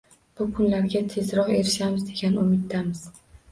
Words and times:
Bu 0.39 0.45
kunlarga 0.59 1.01
tezroq 1.17 1.53
erishamiz 1.59 2.09
degan 2.11 2.43
umiddamiz 2.47 3.07